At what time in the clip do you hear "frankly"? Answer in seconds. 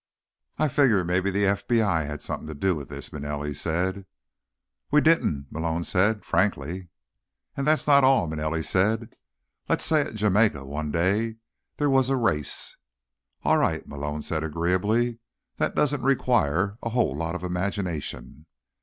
6.25-6.89